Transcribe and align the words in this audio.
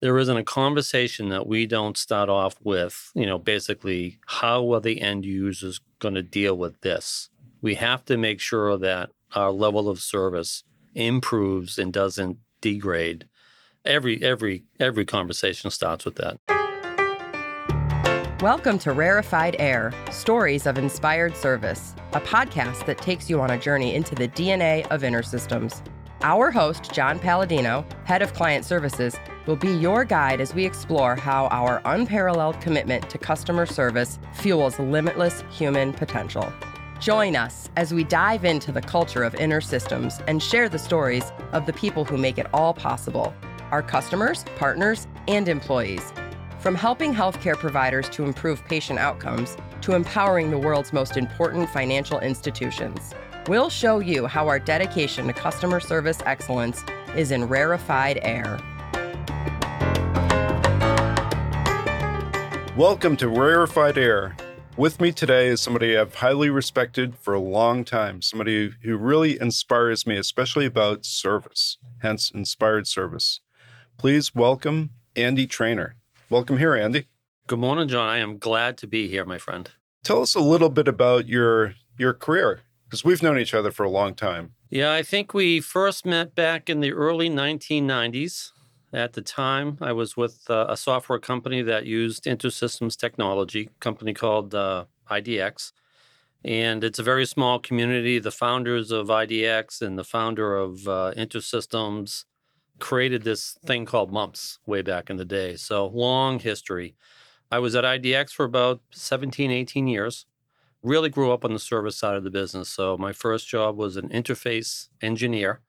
there 0.00 0.16
isn't 0.16 0.36
a 0.36 0.44
conversation 0.44 1.28
that 1.30 1.48
we 1.48 1.66
don't 1.66 1.96
start 1.96 2.28
off 2.28 2.54
with, 2.62 3.10
you 3.16 3.26
know, 3.26 3.36
basically, 3.36 4.20
how 4.26 4.72
are 4.72 4.80
the 4.80 5.00
end 5.00 5.24
users 5.24 5.80
going 5.98 6.14
to 6.14 6.22
deal 6.22 6.56
with 6.56 6.80
this? 6.82 7.30
We 7.62 7.74
have 7.74 8.04
to 8.04 8.16
make 8.16 8.38
sure 8.38 8.78
that 8.78 9.10
our 9.34 9.50
level 9.50 9.88
of 9.88 9.98
service 9.98 10.62
improves 10.94 11.80
and 11.80 11.92
doesn't 11.92 12.38
degrade. 12.60 13.26
Every 13.84 14.22
every 14.22 14.62
every 14.78 15.04
conversation 15.04 15.68
starts 15.72 16.04
with 16.04 16.14
that. 16.16 16.38
Welcome 18.40 18.78
to 18.80 18.92
Rarefied 18.92 19.56
Air 19.58 19.92
Stories 20.12 20.66
of 20.66 20.78
Inspired 20.78 21.36
Service, 21.36 21.96
a 22.12 22.20
podcast 22.20 22.86
that 22.86 22.98
takes 22.98 23.28
you 23.28 23.40
on 23.40 23.50
a 23.50 23.58
journey 23.58 23.96
into 23.96 24.14
the 24.14 24.28
DNA 24.28 24.86
of 24.92 25.02
InterSystems. 25.02 25.82
Our 26.22 26.52
host, 26.52 26.92
John 26.92 27.18
Paladino, 27.18 27.84
head 28.04 28.22
of 28.22 28.32
client 28.32 28.64
services, 28.64 29.16
will 29.48 29.56
be 29.56 29.72
your 29.72 30.04
guide 30.04 30.42
as 30.42 30.54
we 30.54 30.66
explore 30.66 31.16
how 31.16 31.46
our 31.46 31.80
unparalleled 31.86 32.60
commitment 32.60 33.08
to 33.08 33.16
customer 33.16 33.64
service 33.64 34.18
fuels 34.34 34.78
limitless 34.78 35.42
human 35.50 35.90
potential. 35.90 36.52
Join 37.00 37.34
us 37.34 37.70
as 37.76 37.94
we 37.94 38.04
dive 38.04 38.44
into 38.44 38.72
the 38.72 38.82
culture 38.82 39.22
of 39.24 39.32
InterSystems 39.32 40.22
and 40.26 40.42
share 40.42 40.68
the 40.68 40.78
stories 40.78 41.32
of 41.52 41.64
the 41.64 41.72
people 41.72 42.04
who 42.04 42.18
make 42.18 42.36
it 42.36 42.46
all 42.52 42.74
possible 42.74 43.34
our 43.70 43.82
customers, 43.82 44.44
partners, 44.56 45.06
and 45.28 45.48
employees. 45.48 46.12
From 46.58 46.74
helping 46.74 47.14
healthcare 47.14 47.56
providers 47.56 48.08
to 48.10 48.24
improve 48.24 48.64
patient 48.66 48.98
outcomes 48.98 49.56
to 49.82 49.94
empowering 49.94 50.50
the 50.50 50.58
world's 50.58 50.92
most 50.92 51.16
important 51.16 51.68
financial 51.70 52.18
institutions. 52.20 53.14
We'll 53.46 53.70
show 53.70 53.98
you 53.98 54.26
how 54.26 54.48
our 54.48 54.58
dedication 54.58 55.26
to 55.26 55.32
customer 55.32 55.80
service 55.80 56.18
excellence 56.26 56.82
is 57.14 57.30
in 57.30 57.44
rarefied 57.44 58.18
air. 58.22 58.58
Welcome 62.78 63.16
to 63.16 63.28
Rarefied 63.28 63.98
Air. 63.98 64.36
With 64.76 65.00
me 65.00 65.10
today 65.10 65.48
is 65.48 65.60
somebody 65.60 65.98
I've 65.98 66.14
highly 66.14 66.48
respected 66.48 67.18
for 67.18 67.34
a 67.34 67.40
long 67.40 67.84
time, 67.84 68.22
somebody 68.22 68.70
who 68.84 68.96
really 68.96 69.36
inspires 69.40 70.06
me, 70.06 70.16
especially 70.16 70.64
about 70.64 71.04
service, 71.04 71.78
hence 72.02 72.30
inspired 72.30 72.86
service. 72.86 73.40
Please 73.96 74.32
welcome 74.32 74.90
Andy 75.16 75.44
Treanor. 75.44 75.94
Welcome 76.30 76.58
here, 76.58 76.76
Andy. 76.76 77.08
Good 77.48 77.58
morning, 77.58 77.88
John. 77.88 78.08
I 78.08 78.18
am 78.18 78.38
glad 78.38 78.78
to 78.78 78.86
be 78.86 79.08
here, 79.08 79.24
my 79.24 79.38
friend. 79.38 79.68
Tell 80.04 80.22
us 80.22 80.36
a 80.36 80.40
little 80.40 80.70
bit 80.70 80.86
about 80.86 81.26
your 81.26 81.74
your 81.98 82.14
career 82.14 82.60
because 82.84 83.04
we've 83.04 83.24
known 83.24 83.40
each 83.40 83.54
other 83.54 83.72
for 83.72 83.82
a 83.82 83.90
long 83.90 84.14
time. 84.14 84.52
Yeah, 84.70 84.92
I 84.92 85.02
think 85.02 85.34
we 85.34 85.58
first 85.58 86.06
met 86.06 86.36
back 86.36 86.70
in 86.70 86.78
the 86.78 86.92
early 86.92 87.28
1990s. 87.28 88.52
At 88.92 89.12
the 89.12 89.22
time, 89.22 89.76
I 89.80 89.92
was 89.92 90.16
with 90.16 90.48
uh, 90.48 90.66
a 90.68 90.76
software 90.76 91.18
company 91.18 91.62
that 91.62 91.84
used 91.84 92.24
InterSystems 92.24 92.96
technology, 92.96 93.70
company 93.80 94.14
called 94.14 94.54
uh, 94.54 94.86
IDX. 95.10 95.72
And 96.44 96.82
it's 96.82 96.98
a 96.98 97.02
very 97.02 97.26
small 97.26 97.58
community. 97.58 98.18
The 98.18 98.30
founders 98.30 98.90
of 98.90 99.08
IDX 99.08 99.82
and 99.82 99.98
the 99.98 100.04
founder 100.04 100.56
of 100.56 100.88
uh, 100.88 101.12
InterSystems 101.16 102.24
created 102.78 103.24
this 103.24 103.58
thing 103.66 103.84
called 103.84 104.12
MUMPS 104.12 104.58
way 104.64 104.82
back 104.82 105.10
in 105.10 105.16
the 105.16 105.24
day. 105.24 105.56
So 105.56 105.86
long 105.86 106.38
history. 106.38 106.94
I 107.50 107.58
was 107.58 107.74
at 107.74 107.84
IDX 107.84 108.30
for 108.30 108.44
about 108.44 108.80
17, 108.92 109.50
18 109.50 109.86
years 109.88 110.26
really 110.82 111.08
grew 111.08 111.32
up 111.32 111.44
on 111.44 111.52
the 111.52 111.58
service 111.58 111.96
side 111.96 112.16
of 112.16 112.24
the 112.24 112.30
business. 112.30 112.68
So 112.68 112.96
my 112.96 113.12
first 113.12 113.48
job 113.48 113.76
was 113.76 113.96
an 113.96 114.08
interface 114.10 114.88
engineer, 115.02 115.60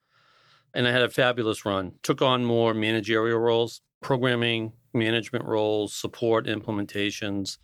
and 0.74 0.86
I 0.86 0.92
had 0.92 1.02
a 1.02 1.08
fabulous 1.08 1.64
run. 1.64 1.92
Took 2.02 2.22
on 2.22 2.44
more 2.44 2.74
managerial 2.74 3.38
roles, 3.38 3.80
programming, 4.00 4.72
management 4.92 5.44
roles, 5.44 5.92
support 5.92 6.46
implementations. 6.46 7.58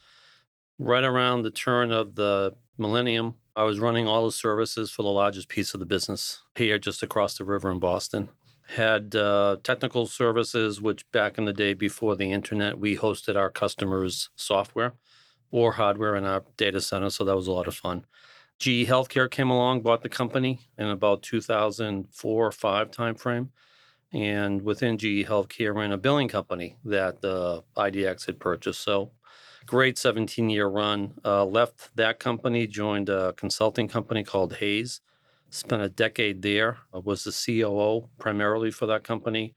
Right 0.79 1.05
around 1.05 1.43
the 1.43 1.51
turn 1.51 1.91
of 1.91 2.15
the 2.15 2.55
millennium, 2.79 3.37
I 3.55 3.65
was 3.65 3.79
running 3.79 4.07
all 4.07 4.27
the 4.27 4.33
services 4.33 4.91
for 4.91 5.03
the 5.03 5.09
largest 5.09 5.49
piece 5.49 5.73
of 5.73 5.81
the 5.81 5.87
business 5.87 6.43
here 6.55 6.79
just 6.79 7.03
across 7.03 7.39
the 7.39 7.45
river 7.45 7.71
in 7.71 7.79
Boston. 7.79 8.29
Had 8.69 9.15
uh, 9.15 9.57
technical 9.63 10.07
services, 10.07 10.81
which 10.81 11.11
back 11.13 11.39
in 11.39 11.45
the 11.45 11.53
day 11.53 11.73
before 11.73 12.17
the 12.17 12.33
internet, 12.33 12.79
we 12.79 12.97
hosted 12.97 13.37
our 13.37 13.49
customers' 13.49 14.29
software 14.37 14.95
or 15.51 15.73
hardware 15.73 16.17
in 16.17 16.25
our 16.25 16.45
data 16.57 16.81
center. 16.81 17.09
So 17.09 17.25
that 17.25 17.37
was 17.37 17.47
a 17.47 17.53
lot 17.53 17.69
of 17.69 17.77
fun. 17.77 18.05
GE 18.59 18.87
Healthcare 18.87 19.31
came 19.31 19.51
along, 19.51 19.83
bought 19.83 20.03
the 20.03 20.09
company 20.09 20.61
in 20.79 20.87
about 20.87 21.23
2004 21.23 22.47
or 22.47 22.53
five 22.53 22.91
timeframe. 22.91 23.49
And 24.13 24.63
within 24.63 24.97
GE 24.97 25.27
Healthcare 25.27 25.75
ran 25.75 25.93
a 25.93 25.99
billing 25.99 26.29
company 26.29 26.77
that 26.85 27.23
uh, 27.25 27.61
IDX 27.77 28.27
had 28.27 28.41
purchased. 28.41 28.81
So 28.81 29.11
great 29.67 29.99
17 29.99 30.49
year 30.49 30.69
run. 30.69 31.15
Uh, 31.25 31.45
left 31.45 31.95
that 31.97 32.19
company, 32.19 32.67
joined 32.67 33.09
a 33.09 33.35
consulting 33.35 33.89
company 33.89 34.25
called 34.25 34.55
Hayes, 34.55 35.01
Spent 35.51 35.81
a 35.81 35.89
decade 35.89 36.43
there. 36.43 36.79
I 36.93 36.99
was 36.99 37.25
the 37.25 37.31
COO 37.31 38.09
primarily 38.19 38.71
for 38.71 38.87
that 38.87 39.05
company. 39.05 39.55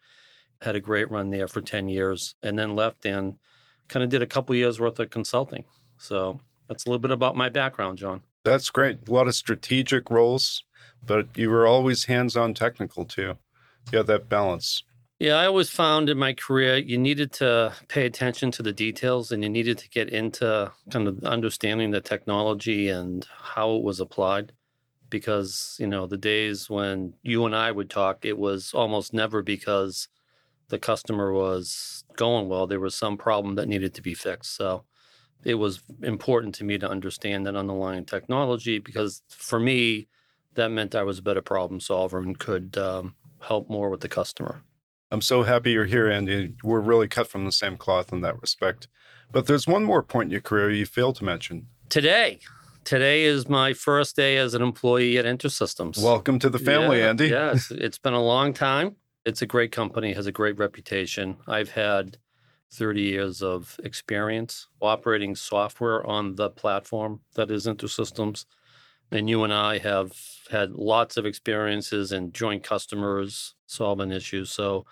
Had 0.62 0.76
a 0.76 0.80
great 0.80 1.10
run 1.10 1.30
there 1.30 1.48
for 1.48 1.62
10 1.62 1.90
years 1.90 2.36
and 2.44 2.60
then 2.60 2.76
left 2.76 3.06
and 3.06 3.36
kind 3.88 4.04
of 4.04 4.10
did 4.10 4.22
a 4.22 4.28
couple 4.28 4.56
years 4.56 4.80
worth 4.80 5.00
of 5.00 5.10
consulting. 5.10 5.66
So 5.98 6.42
that's 6.68 6.86
a 6.86 6.90
little 6.90 7.00
bit 7.00 7.12
about 7.12 7.36
my 7.36 7.50
background, 7.50 7.98
John. 7.98 8.22
That's 8.44 8.70
great. 8.70 9.08
A 9.08 9.12
lot 9.12 9.28
of 9.28 9.36
strategic 9.36 10.10
roles, 10.10 10.64
but 11.06 11.28
you 11.36 11.50
were 11.50 11.68
always 11.68 12.06
hands 12.06 12.38
on 12.38 12.54
technical 12.54 13.06
too. 13.06 13.38
You 13.92 13.98
had 13.98 14.08
that 14.08 14.30
balance. 14.30 14.84
Yeah, 15.20 15.36
I 15.36 15.48
always 15.48 15.70
found 15.70 16.10
in 16.10 16.18
my 16.18 16.32
career 16.32 16.78
you 16.78 16.98
needed 16.98 17.34
to 17.34 17.74
pay 17.90 18.06
attention 18.06 18.52
to 18.52 18.64
the 18.64 18.72
details 18.72 19.34
and 19.34 19.44
you 19.44 19.50
needed 19.50 19.78
to 19.80 19.90
get 19.90 20.10
into 20.10 20.72
kind 20.90 21.10
of 21.10 21.22
understanding 21.26 21.92
the 21.92 22.00
technology 22.00 22.88
and 22.88 23.28
how 23.38 23.76
it 23.76 23.84
was 23.84 24.00
applied. 24.00 24.54
Because, 25.10 25.76
you 25.80 25.88
know, 25.88 26.06
the 26.06 26.18
days 26.18 26.70
when 26.70 27.16
you 27.24 27.46
and 27.46 27.56
I 27.56 27.72
would 27.72 27.90
talk, 27.90 28.24
it 28.24 28.38
was 28.38 28.74
almost 28.74 29.14
never 29.14 29.42
because 29.42 30.08
the 30.70 30.80
customer 30.80 31.34
was 31.34 32.06
going 32.16 32.48
well. 32.48 32.68
There 32.68 32.80
was 32.80 32.96
some 32.96 33.18
problem 33.18 33.56
that 33.56 33.68
needed 33.68 33.94
to 33.96 34.02
be 34.02 34.14
fixed. 34.14 34.56
So 34.56 34.86
it 35.44 35.56
was 35.56 35.82
important 36.04 36.56
to 36.56 36.64
me 36.64 36.78
to 36.78 36.90
understand 36.90 37.46
that 37.46 37.56
underlying 37.56 38.06
technology 38.06 38.80
because 38.80 39.22
for 39.30 39.60
me, 39.60 40.08
that 40.56 40.70
meant 40.70 40.96
I 40.96 41.04
was 41.04 41.20
a 41.20 41.22
better 41.22 41.42
problem 41.42 41.80
solver 41.80 42.20
and 42.20 42.38
could 42.38 42.78
um, 42.78 43.16
help 43.42 43.70
more 43.70 43.90
with 43.90 44.02
the 44.02 44.10
customer. 44.10 44.64
I'm 45.12 45.22
so 45.22 45.44
happy 45.44 45.72
you're 45.72 45.86
here, 45.86 46.10
Andy. 46.10 46.54
We're 46.64 46.82
really 46.82 47.08
cut 47.08 47.28
from 47.28 47.46
the 47.46 47.52
same 47.52 47.78
cloth 47.78 48.12
in 48.14 48.22
that 48.22 48.40
respect. 48.42 48.88
But 49.32 49.48
there's 49.48 49.68
one 49.68 49.84
more 49.84 50.04
point 50.04 50.28
in 50.28 50.32
your 50.32 50.42
career 50.42 50.70
you 50.72 50.86
failed 50.86 51.16
to 51.18 51.24
mention. 51.24 51.68
Today, 51.90 52.40
today 52.84 53.24
is 53.24 53.48
my 53.48 53.74
first 53.74 54.16
day 54.16 54.38
as 54.38 54.54
an 54.54 54.62
employee 54.62 55.18
at 55.18 55.26
InterSystems. 55.26 56.04
Welcome 56.04 56.40
to 56.40 56.50
the 56.50 56.60
family, 56.60 57.00
yeah, 57.00 57.10
Andy. 57.10 57.28
yes, 57.28 57.72
it's 57.72 57.98
been 57.98 58.14
a 58.14 58.22
long 58.22 58.54
time. 58.54 58.96
It's 59.26 59.42
a 59.42 59.46
great 59.46 59.72
company, 59.72 60.14
has 60.14 60.28
a 60.28 60.32
great 60.32 60.58
reputation. 60.58 61.38
I've 61.48 61.70
had 61.70 62.18
30 62.72 63.02
years 63.02 63.42
of 63.42 63.80
experience 63.84 64.68
operating 64.82 65.36
software 65.36 66.06
on 66.06 66.36
the 66.36 66.50
platform 66.50 67.22
that 67.36 67.50
is 67.50 67.66
InterSystems. 67.66 68.46
And 69.12 69.28
you 69.30 69.44
and 69.44 69.54
I 69.54 69.80
have 69.80 70.14
had 70.52 70.72
lots 70.74 71.18
of 71.18 71.26
experiences 71.26 72.12
in 72.12 72.32
joint 72.32 72.64
customers 72.64 73.56
solving 73.66 74.12
issues. 74.12 74.52
So 74.52 74.86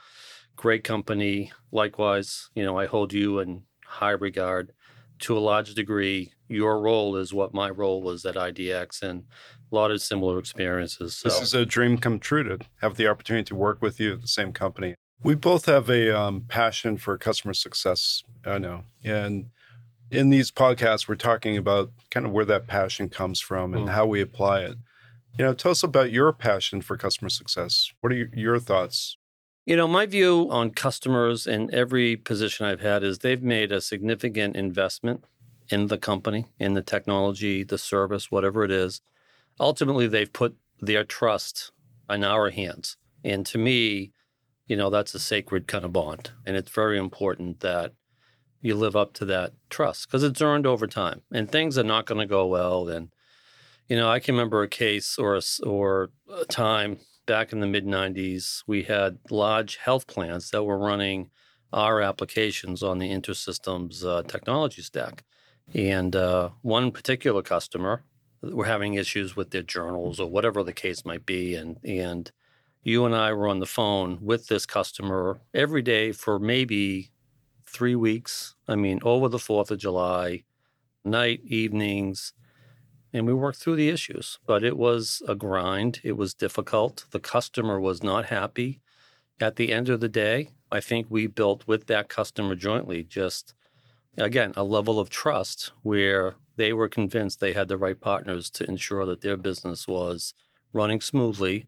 great 0.55 0.83
company. 0.83 1.51
Likewise, 1.71 2.49
you 2.55 2.63
know, 2.63 2.77
I 2.77 2.87
hold 2.87 3.13
you 3.13 3.39
in 3.39 3.63
high 3.85 4.11
regard. 4.11 4.73
To 5.21 5.37
a 5.37 5.39
large 5.39 5.73
degree, 5.73 6.33
your 6.47 6.79
role 6.79 7.15
is 7.15 7.33
what 7.33 7.53
my 7.53 7.69
role 7.69 8.01
was 8.03 8.25
at 8.25 8.35
IDX 8.35 9.01
and 9.01 9.23
a 9.71 9.75
lot 9.75 9.91
of 9.91 10.01
similar 10.01 10.37
experiences. 10.39 11.15
So. 11.15 11.29
This 11.29 11.41
is 11.41 11.53
a 11.53 11.65
dream 11.65 11.97
come 11.97 12.19
true 12.19 12.43
to 12.43 12.59
have 12.81 12.97
the 12.97 13.07
opportunity 13.07 13.45
to 13.45 13.55
work 13.55 13.81
with 13.81 13.99
you 13.99 14.13
at 14.13 14.21
the 14.21 14.27
same 14.27 14.53
company. 14.53 14.95
We 15.23 15.35
both 15.35 15.65
have 15.65 15.89
a 15.89 16.17
um, 16.17 16.45
passion 16.47 16.97
for 16.97 17.17
customer 17.17 17.53
success. 17.53 18.23
I 18.45 18.59
know. 18.59 18.83
And 19.03 19.49
in 20.11 20.29
these 20.29 20.51
podcasts, 20.51 21.07
we're 21.07 21.15
talking 21.15 21.57
about 21.57 21.91
kind 22.11 22.25
of 22.25 22.31
where 22.31 22.45
that 22.45 22.67
passion 22.67 23.09
comes 23.09 23.39
from 23.39 23.73
and 23.73 23.87
mm. 23.87 23.91
how 23.91 24.05
we 24.05 24.21
apply 24.21 24.61
it. 24.61 24.77
You 25.37 25.45
know, 25.45 25.53
tell 25.53 25.71
us 25.71 25.83
about 25.83 26.11
your 26.11 26.33
passion 26.33 26.81
for 26.81 26.97
customer 26.97 27.29
success. 27.29 27.91
What 28.01 28.11
are 28.11 28.29
your 28.33 28.59
thoughts? 28.59 29.17
You 29.65 29.75
know, 29.75 29.87
my 29.87 30.05
view 30.05 30.47
on 30.49 30.71
customers 30.71 31.45
in 31.45 31.73
every 31.73 32.15
position 32.15 32.65
I've 32.65 32.79
had 32.79 33.03
is 33.03 33.19
they've 33.19 33.43
made 33.43 33.71
a 33.71 33.81
significant 33.81 34.55
investment 34.55 35.25
in 35.69 35.87
the 35.87 35.97
company, 35.97 36.45
in 36.57 36.73
the 36.73 36.81
technology, 36.81 37.63
the 37.63 37.77
service, 37.77 38.31
whatever 38.31 38.63
it 38.63 38.71
is. 38.71 39.01
Ultimately, 39.59 40.07
they've 40.07 40.31
put 40.31 40.55
their 40.79 41.03
trust 41.03 41.71
in 42.09 42.23
our 42.23 42.49
hands. 42.49 42.95
And 43.23 43.45
to 43.47 43.57
me, 43.57 44.13
you 44.67 44.75
know, 44.75 44.89
that's 44.89 45.15
a 45.15 45.19
sacred 45.19 45.67
kind 45.67 45.85
of 45.85 45.93
bond. 45.93 46.31
And 46.45 46.55
it's 46.55 46.71
very 46.71 46.97
important 46.97 47.61
that 47.61 47.93
you 48.61 48.75
live 48.75 48.95
up 48.95 49.13
to 49.13 49.25
that 49.25 49.53
trust 49.69 50.07
because 50.07 50.23
it's 50.23 50.41
earned 50.41 50.65
over 50.65 50.87
time 50.87 51.21
and 51.31 51.49
things 51.49 51.77
are 51.77 51.83
not 51.83 52.05
going 52.05 52.19
to 52.19 52.25
go 52.25 52.45
well. 52.45 52.89
And, 52.89 53.09
you 53.87 53.95
know, 53.95 54.09
I 54.09 54.19
can 54.19 54.35
remember 54.35 54.63
a 54.63 54.67
case 54.67 55.17
or 55.17 55.35
a, 55.35 55.41
or 55.63 56.09
a 56.33 56.45
time 56.45 56.99
back 57.25 57.51
in 57.51 57.59
the 57.59 57.67
mid 57.67 57.85
90s, 57.85 58.63
we 58.67 58.83
had 58.83 59.19
large 59.29 59.77
health 59.77 60.07
plans 60.07 60.49
that 60.51 60.63
were 60.63 60.77
running 60.77 61.29
our 61.73 62.01
applications 62.01 62.81
on 62.81 62.97
the 62.97 63.09
InterSystems 63.09 64.05
uh, 64.05 64.23
technology 64.23 64.81
stack. 64.81 65.23
And 65.73 66.15
uh, 66.15 66.51
one 66.61 66.91
particular 66.91 67.41
customer, 67.41 68.03
were 68.41 68.65
having 68.65 68.93
issues 68.93 69.35
with 69.35 69.51
their 69.51 69.63
journals 69.63 70.19
or 70.19 70.29
whatever 70.29 70.63
the 70.63 70.73
case 70.73 71.05
might 71.05 71.25
be, 71.25 71.55
and 71.55 71.77
and 71.83 72.31
you 72.87 73.03
and 73.03 73.13
I 73.13 73.33
were 73.33 73.49
on 73.49 73.59
the 73.59 73.65
phone 73.65 74.17
with 74.21 74.47
this 74.47 74.65
customer 74.65 75.41
every 75.53 75.81
day 75.81 76.13
for 76.13 76.39
maybe 76.39 77.11
three 77.65 77.95
weeks. 77.95 78.55
I 78.65 78.77
mean, 78.77 79.01
over 79.03 79.27
the 79.27 79.37
Fourth 79.37 79.71
of 79.71 79.79
July, 79.79 80.45
night, 81.03 81.41
evenings, 81.43 82.31
and 83.11 83.27
we 83.27 83.33
worked 83.33 83.59
through 83.59 83.75
the 83.75 83.89
issues. 83.89 84.39
But 84.47 84.63
it 84.63 84.77
was 84.77 85.21
a 85.27 85.35
grind. 85.35 85.99
It 86.01 86.13
was 86.13 86.33
difficult. 86.33 87.03
The 87.11 87.19
customer 87.19 87.77
was 87.77 88.03
not 88.03 88.27
happy. 88.27 88.79
At 89.41 89.57
the 89.57 89.73
end 89.73 89.89
of 89.89 89.99
the 89.99 90.07
day, 90.07 90.51
I 90.71 90.79
think 90.79 91.07
we 91.09 91.27
built 91.27 91.67
with 91.67 91.87
that 91.87 92.07
customer 92.07 92.55
jointly 92.55 93.03
just 93.03 93.53
again 94.17 94.53
a 94.55 94.63
level 94.63 94.97
of 94.97 95.09
trust 95.09 95.73
where 95.83 96.35
they 96.55 96.71
were 96.71 96.87
convinced 96.87 97.41
they 97.41 97.51
had 97.51 97.67
the 97.67 97.77
right 97.77 97.99
partners 97.99 98.49
to 98.51 98.63
ensure 98.63 99.05
that 99.07 99.19
their 99.19 99.35
business 99.35 99.89
was 99.89 100.33
running 100.71 101.01
smoothly. 101.01 101.67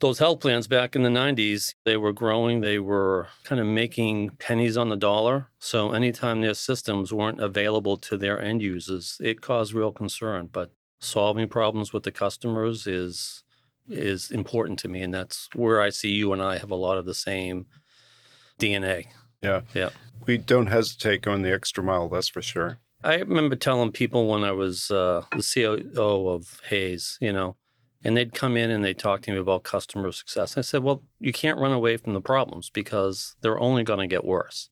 Those 0.00 0.18
health 0.20 0.40
plans 0.40 0.68
back 0.68 0.94
in 0.94 1.02
the 1.02 1.08
90s, 1.08 1.74
they 1.84 1.96
were 1.96 2.12
growing, 2.12 2.60
they 2.60 2.78
were 2.78 3.26
kind 3.42 3.60
of 3.60 3.66
making 3.66 4.30
pennies 4.38 4.76
on 4.76 4.90
the 4.90 4.96
dollar. 4.96 5.48
So 5.58 5.92
anytime 5.92 6.40
their 6.40 6.54
systems 6.54 7.12
weren't 7.12 7.40
available 7.40 7.96
to 7.96 8.16
their 8.16 8.40
end 8.40 8.62
users, 8.62 9.16
it 9.20 9.40
caused 9.40 9.72
real 9.72 9.90
concern. 9.90 10.50
But 10.52 10.70
solving 11.00 11.48
problems 11.48 11.92
with 11.92 12.02
the 12.04 12.12
customers 12.12 12.86
is 12.86 13.42
is 13.88 14.30
important 14.30 14.78
to 14.78 14.88
me 14.88 15.00
and 15.00 15.14
that's 15.14 15.48
where 15.54 15.80
I 15.80 15.88
see 15.88 16.10
you 16.10 16.34
and 16.34 16.42
I 16.42 16.58
have 16.58 16.70
a 16.70 16.74
lot 16.74 16.98
of 16.98 17.06
the 17.06 17.14
same 17.14 17.66
DNA. 18.58 19.06
Yeah. 19.42 19.62
Yeah. 19.74 19.90
We 20.26 20.36
don't 20.36 20.66
hesitate 20.66 21.22
going 21.22 21.42
the 21.42 21.52
extra 21.52 21.82
mile, 21.82 22.08
that's 22.08 22.28
for 22.28 22.42
sure. 22.42 22.80
I 23.02 23.16
remember 23.16 23.56
telling 23.56 23.92
people 23.92 24.26
when 24.26 24.44
I 24.44 24.52
was 24.52 24.90
uh, 24.90 25.22
the 25.34 25.86
COO 25.94 26.28
of 26.28 26.60
Hayes, 26.68 27.16
you 27.20 27.32
know, 27.32 27.56
and 28.04 28.16
they'd 28.16 28.34
come 28.34 28.56
in 28.56 28.70
and 28.70 28.84
they'd 28.84 28.98
talk 28.98 29.22
to 29.22 29.32
me 29.32 29.38
about 29.38 29.64
customer 29.64 30.10
success. 30.12 30.56
I 30.56 30.60
said, 30.60 30.82
well, 30.82 31.02
you 31.18 31.32
can't 31.32 31.58
run 31.58 31.72
away 31.72 31.96
from 31.96 32.14
the 32.14 32.20
problems 32.20 32.70
because 32.70 33.36
they're 33.40 33.58
only 33.58 33.82
going 33.82 33.98
to 33.98 34.06
get 34.06 34.24
worse. 34.24 34.70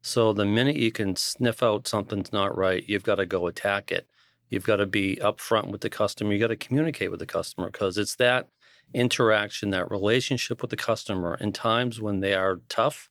So 0.00 0.32
the 0.32 0.44
minute 0.44 0.76
you 0.76 0.92
can 0.92 1.16
sniff 1.16 1.62
out 1.62 1.88
something's 1.88 2.32
not 2.32 2.56
right, 2.56 2.84
you've 2.86 3.02
got 3.02 3.16
to 3.16 3.26
go 3.26 3.48
attack 3.48 3.90
it. 3.90 4.06
You've 4.48 4.64
got 4.64 4.76
to 4.76 4.86
be 4.86 5.18
upfront 5.20 5.70
with 5.70 5.80
the 5.80 5.90
customer. 5.90 6.32
You've 6.32 6.40
got 6.40 6.48
to 6.48 6.56
communicate 6.56 7.10
with 7.10 7.20
the 7.20 7.26
customer 7.26 7.70
because 7.70 7.98
it's 7.98 8.14
that 8.16 8.48
interaction, 8.94 9.70
that 9.70 9.90
relationship 9.90 10.62
with 10.62 10.70
the 10.70 10.76
customer 10.76 11.34
in 11.40 11.52
times 11.52 12.00
when 12.00 12.20
they 12.20 12.34
are 12.34 12.60
tough. 12.68 13.10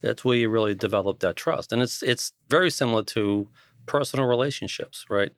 That's 0.00 0.24
where 0.24 0.36
you 0.36 0.48
really 0.48 0.74
develop 0.74 1.20
that 1.20 1.36
trust. 1.36 1.72
And 1.72 1.80
it's 1.80 2.02
it's 2.02 2.32
very 2.48 2.70
similar 2.70 3.04
to 3.04 3.48
personal 3.86 4.26
relationships, 4.26 5.06
right? 5.08 5.30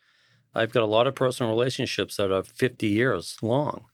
I've 0.56 0.72
got 0.72 0.82
a 0.82 0.86
lot 0.86 1.06
of 1.06 1.14
personal 1.14 1.52
relationships 1.52 2.16
that 2.16 2.32
are 2.32 2.42
50 2.42 2.86
years 2.86 3.36
long. 3.42 3.84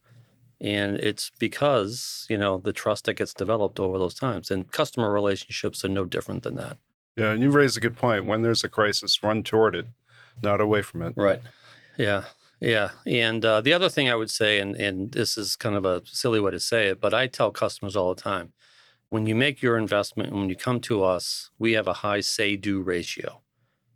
And 0.61 0.97
it's 0.99 1.33
because, 1.41 2.27
you 2.31 2.39
know, 2.39 2.59
the 2.59 2.73
trust 2.73 3.07
that 3.07 3.15
gets 3.15 3.35
developed 3.35 3.81
over 3.81 3.99
those 3.99 4.15
times. 4.15 4.51
And 4.51 4.71
customer 4.71 5.13
relationships 5.13 5.85
are 5.85 5.89
no 5.89 6.05
different 6.05 6.45
than 6.45 6.55
that. 6.55 6.79
Yeah, 7.17 7.33
and 7.33 7.43
you 7.43 7.51
raise 7.51 7.77
a 7.77 7.81
good 7.81 7.97
point. 7.97 8.27
When 8.27 8.43
there's 8.43 8.65
a 8.65 8.69
crisis, 8.69 9.23
run 9.23 9.43
toward 9.43 9.75
it, 9.75 9.87
not 10.43 10.61
away 10.61 10.83
from 10.83 11.03
it. 11.03 11.15
Right. 11.17 11.41
Yeah. 11.99 12.25
Yeah. 12.61 12.91
And 13.05 13.45
uh, 13.45 13.61
the 13.61 13.73
other 13.73 13.89
thing 13.89 14.09
I 14.09 14.15
would 14.15 14.31
say, 14.31 14.61
and, 14.61 14.77
and 14.77 15.11
this 15.11 15.37
is 15.37 15.57
kind 15.57 15.75
of 15.75 15.85
a 15.85 16.03
silly 16.07 16.39
way 16.39 16.53
to 16.53 16.61
say 16.61 16.89
it, 16.89 17.01
but 17.01 17.13
I 17.13 17.27
tell 17.27 17.51
customers 17.51 17.97
all 17.97 18.15
the 18.15 18.23
time 18.23 18.53
when 19.13 19.27
you 19.27 19.35
make 19.35 19.61
your 19.61 19.77
investment 19.77 20.31
and 20.31 20.39
when 20.39 20.49
you 20.49 20.57
come 20.57 20.81
to 20.81 21.03
us, 21.05 21.51
we 21.59 21.73
have 21.73 21.87
a 21.87 21.93
high 21.93 22.21
say 22.21 22.57
do 22.57 22.81
ratio. 22.81 23.43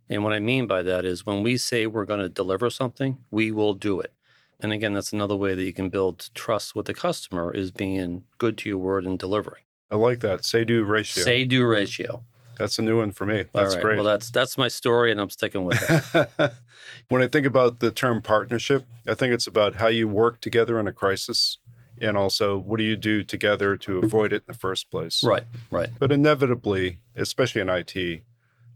And 0.09 0.23
what 0.23 0.33
I 0.33 0.39
mean 0.39 0.67
by 0.67 0.83
that 0.83 1.05
is 1.05 1.25
when 1.25 1.43
we 1.43 1.57
say 1.57 1.85
we're 1.85 2.05
going 2.05 2.21
to 2.21 2.29
deliver 2.29 2.69
something, 2.69 3.17
we 3.29 3.51
will 3.51 3.73
do 3.73 3.99
it. 3.99 4.13
And 4.59 4.71
again, 4.71 4.93
that's 4.93 5.13
another 5.13 5.35
way 5.35 5.53
that 5.53 5.63
you 5.63 5.73
can 5.73 5.89
build 5.89 6.29
trust 6.33 6.75
with 6.75 6.87
the 6.87 6.93
customer 6.93 7.53
is 7.53 7.71
being 7.71 8.23
good 8.37 8.57
to 8.59 8.69
your 8.69 8.79
word 8.79 9.05
and 9.05 9.19
delivering. 9.19 9.63
I 9.91 9.95
like 9.95 10.19
that. 10.21 10.45
Say 10.45 10.65
do 10.65 10.83
ratio. 10.83 11.23
Say 11.23 11.45
do 11.45 11.65
ratio. 11.65 12.23
That's 12.57 12.79
a 12.79 12.81
new 12.81 12.97
one 12.97 13.11
for 13.11 13.25
me. 13.25 13.45
That's 13.53 13.75
right. 13.75 13.83
great. 13.83 13.95
Well, 13.97 14.05
that's 14.05 14.31
that's 14.31 14.57
my 14.57 14.67
story, 14.67 15.11
and 15.11 15.21
I'm 15.21 15.29
sticking 15.29 15.63
with 15.63 15.79
it. 16.15 16.53
when 17.09 17.21
I 17.21 17.27
think 17.27 17.45
about 17.45 17.79
the 17.79 17.91
term 17.91 18.21
partnership, 18.21 18.83
I 19.07 19.13
think 19.13 19.33
it's 19.33 19.45
about 19.45 19.75
how 19.75 19.87
you 19.87 20.07
work 20.07 20.41
together 20.41 20.79
in 20.79 20.87
a 20.87 20.91
crisis 20.91 21.59
and 22.01 22.17
also 22.17 22.57
what 22.57 22.77
do 22.77 22.83
you 22.83 22.95
do 22.95 23.23
together 23.23 23.75
to 23.75 23.99
avoid 23.99 24.31
it 24.33 24.37
in 24.37 24.43
the 24.47 24.53
first 24.53 24.89
place. 24.91 25.23
right. 25.23 25.43
Right. 25.71 25.89
But 25.97 26.11
inevitably, 26.11 26.99
especially 27.15 27.61
in 27.61 27.69
IT, 27.69 28.23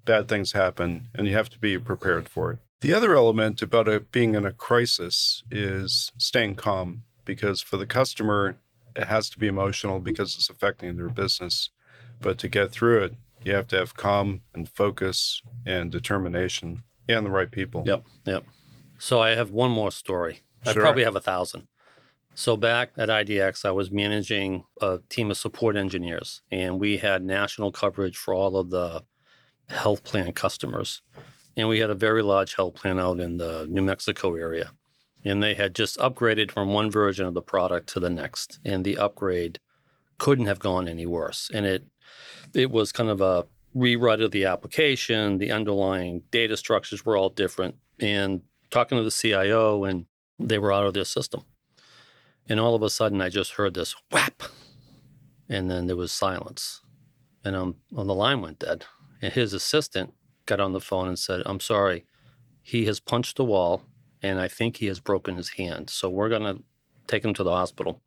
bad 0.05 0.27
things 0.27 0.51
happen 0.51 1.07
and 1.15 1.27
you 1.27 1.33
have 1.33 1.49
to 1.49 1.59
be 1.59 1.77
prepared 1.77 2.27
for 2.27 2.51
it. 2.51 2.59
The 2.81 2.93
other 2.93 3.15
element 3.15 3.61
about 3.61 3.87
it 3.87 4.11
being 4.11 4.35
in 4.35 4.45
a 4.45 4.51
crisis 4.51 5.43
is 5.51 6.11
staying 6.17 6.55
calm 6.55 7.03
because 7.25 7.61
for 7.61 7.77
the 7.77 7.85
customer, 7.85 8.57
it 8.95 9.05
has 9.05 9.29
to 9.29 9.39
be 9.39 9.47
emotional 9.47 9.99
because 9.99 10.35
it's 10.35 10.49
affecting 10.49 10.97
their 10.97 11.09
business. 11.09 11.69
But 12.19 12.37
to 12.39 12.47
get 12.47 12.71
through 12.71 13.03
it, 13.03 13.15
you 13.43 13.53
have 13.53 13.67
to 13.69 13.77
have 13.77 13.95
calm 13.95 14.41
and 14.53 14.67
focus 14.67 15.41
and 15.65 15.91
determination 15.91 16.83
and 17.07 17.25
the 17.25 17.29
right 17.29 17.51
people. 17.51 17.83
Yep. 17.85 18.03
Yep. 18.25 18.45
So 18.97 19.21
I 19.21 19.31
have 19.31 19.51
one 19.51 19.71
more 19.71 19.91
story. 19.91 20.41
I 20.65 20.73
probably 20.73 21.03
have 21.03 21.15
a 21.15 21.21
thousand. 21.21 21.67
So 22.35 22.55
back 22.55 22.91
at 22.97 23.09
IDX, 23.09 23.65
I 23.65 23.71
was 23.71 23.91
managing 23.91 24.63
a 24.79 24.99
team 25.09 25.31
of 25.31 25.37
support 25.37 25.75
engineers, 25.75 26.41
and 26.49 26.79
we 26.79 26.97
had 26.97 27.23
national 27.23 27.71
coverage 27.71 28.15
for 28.15 28.33
all 28.33 28.57
of 28.57 28.69
the 28.69 29.03
health 29.71 30.03
plan 30.03 30.31
customers. 30.33 31.01
And 31.57 31.67
we 31.67 31.79
had 31.79 31.89
a 31.89 31.95
very 31.95 32.21
large 32.21 32.55
health 32.55 32.75
plan 32.75 32.99
out 32.99 33.19
in 33.19 33.37
the 33.37 33.67
New 33.69 33.81
Mexico 33.81 34.35
area. 34.35 34.71
And 35.23 35.43
they 35.43 35.53
had 35.53 35.75
just 35.75 35.97
upgraded 35.97 36.51
from 36.51 36.73
one 36.73 36.89
version 36.89 37.25
of 37.25 37.33
the 37.33 37.41
product 37.41 37.87
to 37.89 37.99
the 37.99 38.09
next. 38.09 38.59
And 38.65 38.83
the 38.83 38.97
upgrade 38.97 39.59
couldn't 40.17 40.47
have 40.47 40.59
gone 40.59 40.87
any 40.87 41.05
worse. 41.05 41.49
And 41.53 41.65
it 41.65 41.85
it 42.53 42.71
was 42.71 42.91
kind 42.91 43.09
of 43.09 43.21
a 43.21 43.45
rewrite 43.73 44.21
of 44.21 44.31
the 44.31 44.45
application. 44.45 45.37
The 45.37 45.51
underlying 45.51 46.23
data 46.31 46.57
structures 46.57 47.05
were 47.05 47.17
all 47.17 47.29
different. 47.29 47.75
And 47.99 48.41
talking 48.71 48.97
to 48.97 49.03
the 49.03 49.11
CIO, 49.11 49.83
and 49.83 50.05
they 50.39 50.57
were 50.57 50.73
out 50.73 50.85
of 50.85 50.93
their 50.93 51.05
system. 51.05 51.43
And 52.49 52.59
all 52.59 52.73
of 52.73 52.81
a 52.81 52.89
sudden, 52.89 53.21
I 53.21 53.29
just 53.29 53.53
heard 53.53 53.73
this 53.73 53.95
whap, 54.11 54.43
and 55.47 55.69
then 55.69 55.87
there 55.87 55.95
was 55.95 56.11
silence, 56.11 56.81
and 57.45 57.55
um, 57.55 57.75
on 57.95 58.07
the 58.07 58.15
line 58.15 58.41
went 58.41 58.59
dead. 58.59 58.85
And 59.21 59.31
his 59.33 59.53
assistant 59.53 60.13
got 60.45 60.59
on 60.59 60.73
the 60.73 60.81
phone 60.81 61.07
and 61.07 61.19
said, 61.19 61.43
"I'm 61.45 61.59
sorry, 61.59 62.05
he 62.61 62.85
has 62.85 62.99
punched 62.99 63.37
the 63.37 63.45
wall, 63.45 63.83
and 64.21 64.39
I 64.39 64.47
think 64.47 64.77
he 64.77 64.87
has 64.87 64.99
broken 64.99 65.35
his 65.35 65.49
hand. 65.49 65.89
So 65.89 66.09
we're 66.09 66.29
gonna 66.29 66.57
take 67.07 67.23
him 67.23 67.33
to 67.35 67.43
the 67.43 67.51
hospital." 67.51 68.01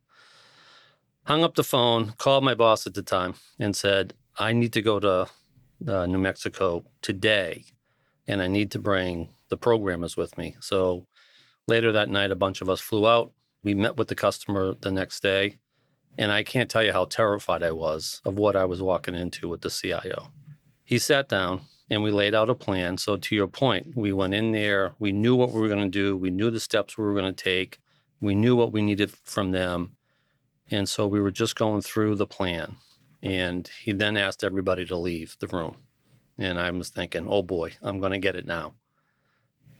Hung 1.23 1.43
up 1.43 1.55
the 1.55 1.63
phone, 1.63 2.11
called 2.17 2.43
my 2.43 2.53
boss 2.53 2.85
at 2.85 2.93
the 2.93 3.01
time, 3.01 3.35
and 3.57 3.75
said, 3.75 4.13
"I 4.37 4.53
need 4.53 4.73
to 4.73 4.81
go 4.81 4.99
to 4.99 5.27
uh, 5.87 6.05
New 6.05 6.19
Mexico 6.19 6.85
today, 7.01 7.65
and 8.27 8.41
I 8.41 8.47
need 8.47 8.71
to 8.71 8.79
bring 8.79 9.33
the 9.49 9.57
programmers 9.57 10.15
with 10.15 10.37
me." 10.37 10.55
So 10.59 11.07
later 11.67 11.91
that 11.91 12.09
night, 12.09 12.31
a 12.31 12.35
bunch 12.35 12.61
of 12.61 12.69
us 12.69 12.81
flew 12.81 13.07
out. 13.07 13.31
We 13.63 13.73
met 13.73 13.97
with 13.97 14.09
the 14.09 14.15
customer 14.15 14.75
the 14.75 14.91
next 14.91 15.23
day, 15.23 15.57
and 16.17 16.31
I 16.31 16.43
can't 16.43 16.69
tell 16.69 16.83
you 16.83 16.93
how 16.93 17.05
terrified 17.05 17.63
I 17.63 17.71
was 17.71 18.21
of 18.23 18.35
what 18.37 18.55
I 18.55 18.65
was 18.65 18.81
walking 18.81 19.15
into 19.15 19.49
with 19.49 19.61
the 19.61 19.71
CIO. 19.71 20.31
He 20.85 20.99
sat 20.99 21.27
down 21.27 21.61
and 21.89 22.03
we 22.03 22.11
laid 22.11 22.33
out 22.35 22.49
a 22.49 22.55
plan. 22.55 22.97
So, 22.97 23.17
to 23.17 23.35
your 23.35 23.47
point, 23.47 23.95
we 23.95 24.13
went 24.13 24.33
in 24.33 24.51
there, 24.51 24.93
we 24.99 25.11
knew 25.11 25.35
what 25.35 25.51
we 25.51 25.59
were 25.59 25.67
going 25.67 25.83
to 25.83 25.89
do, 25.89 26.15
we 26.15 26.29
knew 26.29 26.51
the 26.51 26.59
steps 26.59 26.97
we 26.97 27.03
were 27.03 27.13
going 27.13 27.33
to 27.33 27.43
take, 27.43 27.79
we 28.21 28.35
knew 28.35 28.55
what 28.55 28.71
we 28.71 28.81
needed 28.81 29.11
from 29.23 29.51
them. 29.51 29.95
And 30.71 30.89
so 30.89 31.05
we 31.05 31.19
were 31.19 31.31
just 31.31 31.55
going 31.55 31.81
through 31.81 32.15
the 32.15 32.25
plan. 32.25 32.77
And 33.21 33.69
he 33.81 33.91
then 33.91 34.17
asked 34.17 34.43
everybody 34.43 34.85
to 34.85 34.95
leave 34.95 35.35
the 35.39 35.47
room. 35.47 35.77
And 36.37 36.59
I 36.59 36.69
was 36.71 36.89
thinking, 36.89 37.27
oh 37.29 37.43
boy, 37.43 37.73
I'm 37.81 37.99
going 37.99 38.11
to 38.11 38.17
get 38.17 38.35
it 38.35 38.45
now. 38.45 38.73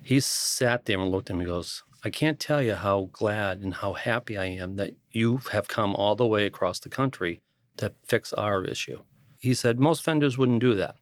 He 0.02 0.20
sat 0.20 0.86
there 0.86 1.00
and 1.00 1.12
looked 1.12 1.30
at 1.30 1.36
me 1.36 1.44
and 1.44 1.50
goes, 1.50 1.84
I 2.04 2.12
can't 2.12 2.40
tell 2.40 2.62
you 2.62 2.76
how 2.76 3.10
glad 3.12 3.62
and 3.62 3.74
how 3.74 3.94
happy 3.94 4.38
I 4.38 4.46
am 4.46 4.76
that 4.76 4.94
you 5.10 5.38
have 5.52 5.68
come 5.68 5.96
all 5.96 6.16
the 6.16 6.28
way 6.28 6.46
across 6.46 6.80
the 6.80 6.90
country 6.90 7.42
to 7.78 7.94
fix 8.06 8.32
our 8.34 8.64
issue. 8.64 9.02
He 9.46 9.54
said, 9.54 9.80
most 9.80 10.04
vendors 10.04 10.38
wouldn't 10.38 10.60
do 10.60 10.74
that. 10.76 10.96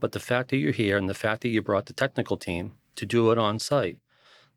But 0.00 0.12
the 0.12 0.20
fact 0.20 0.50
that 0.50 0.56
you're 0.58 0.72
here 0.72 0.98
and 0.98 1.08
the 1.08 1.14
fact 1.14 1.40
that 1.42 1.48
you 1.48 1.62
brought 1.62 1.86
the 1.86 1.92
technical 1.92 2.36
team 2.36 2.72
to 2.96 3.06
do 3.06 3.30
it 3.30 3.38
on 3.38 3.58
site 3.58 3.98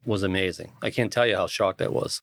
was 0.03 0.23
amazing. 0.23 0.73
I 0.81 0.89
can't 0.89 1.13
tell 1.13 1.27
you 1.27 1.35
how 1.35 1.47
shocked 1.47 1.81
I 1.81 1.87
was. 1.87 2.21